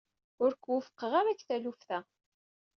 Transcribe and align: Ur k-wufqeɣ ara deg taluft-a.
Ur 0.43 0.51
k-wufqeɣ 0.55 1.11
ara 1.19 1.31
deg 1.33 1.41
taluft-a. 1.47 1.99